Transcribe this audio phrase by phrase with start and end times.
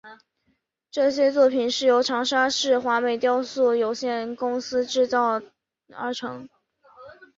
[0.89, 5.45] 这些作品是由长沙市华美雕塑有限公司制作的。